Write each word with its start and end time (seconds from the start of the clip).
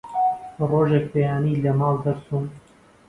ڕۆژێک 0.69 1.05
بەیانی 1.13 1.61
لە 1.63 1.71
ماڵ 1.79 1.95
دەرچووم 2.03 2.45